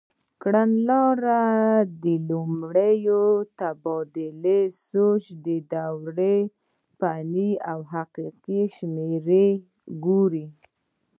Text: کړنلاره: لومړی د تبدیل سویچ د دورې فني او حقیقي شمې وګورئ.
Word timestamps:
کړنلاره: 0.41 1.43
لومړی 2.29 2.95
د 3.07 3.09
تبدیل 3.59 4.37
سویچ 4.85 5.25
د 5.45 5.47
دورې 5.71 6.37
فني 6.99 7.51
او 7.71 7.79
حقیقي 7.93 8.61
شمې 8.75 9.03
وګورئ. 9.13 10.47